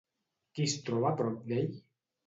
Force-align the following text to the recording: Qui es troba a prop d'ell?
Qui 0.55 0.65
es 0.71 0.75
troba 0.89 1.13
a 1.13 1.15
prop 1.23 1.39
d'ell? 1.53 1.73